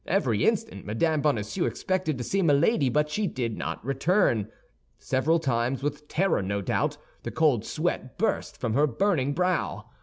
Every 0.07 0.47
instant 0.47 0.83
Mme. 0.87 1.21
Bonacieux 1.21 1.65
expected 1.67 2.17
to 2.17 2.23
see 2.23 2.41
Milady, 2.41 2.89
but 2.89 3.07
she 3.07 3.27
did 3.27 3.55
not 3.55 3.85
return. 3.85 4.47
Several 4.97 5.37
times, 5.37 5.83
with 5.83 6.07
terror, 6.07 6.41
no 6.41 6.59
doubt, 6.59 6.97
the 7.21 7.29
cold 7.29 7.63
sweat 7.65 8.17
burst 8.17 8.59
from 8.59 8.73
her 8.73 8.87
burning 8.87 9.33
brow. 9.33 9.91